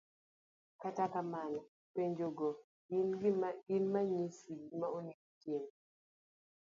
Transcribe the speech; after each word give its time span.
kata 0.81 1.05
kamano, 1.13 1.59
penjo 1.93 2.27
go 2.37 2.49
gin 3.67 3.83
mang'isi 3.93 4.51
gima 4.69 4.87
onego 4.97 5.23
itim. 5.31 5.63